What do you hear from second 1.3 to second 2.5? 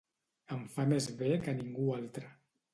que ningú altre.